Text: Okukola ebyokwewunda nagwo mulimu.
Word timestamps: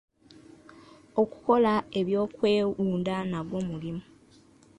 Okukola 1.21 1.73
ebyokwewunda 1.99 3.15
nagwo 3.31 3.59
mulimu. 3.67 4.03